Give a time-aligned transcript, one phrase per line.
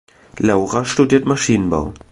[0.39, 1.93] Laura studiert Maschinenbau.